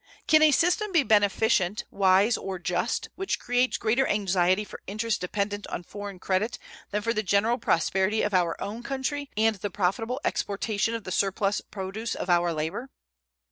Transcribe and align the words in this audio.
Can 0.25 0.41
a 0.41 0.49
system 0.49 0.91
be 0.91 1.03
beneficent, 1.03 1.83
wise, 1.91 2.35
or 2.35 2.57
just 2.57 3.09
which 3.13 3.37
creates 3.39 3.77
greater 3.77 4.07
anxiety 4.07 4.63
for 4.65 4.81
interests 4.87 5.19
dependent 5.19 5.67
on 5.67 5.83
foreign 5.83 6.17
credit 6.17 6.57
than 6.89 7.03
for 7.03 7.13
the 7.13 7.21
general 7.21 7.59
prosperity 7.59 8.23
of 8.23 8.33
our 8.33 8.59
own 8.59 8.81
country 8.81 9.29
and 9.37 9.57
the 9.57 9.69
profitable 9.69 10.19
exportation 10.25 10.95
of 10.95 11.03
the 11.03 11.11
surplus 11.11 11.61
produce 11.61 12.15
of 12.15 12.31
our 12.31 12.51
labor? 12.51 12.89